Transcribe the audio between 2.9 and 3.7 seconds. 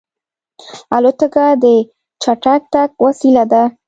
وسیله ده.